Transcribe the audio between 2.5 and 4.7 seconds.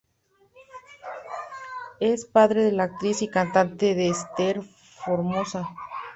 de la actriz y cantante Ester